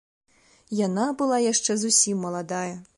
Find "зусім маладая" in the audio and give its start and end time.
1.85-2.69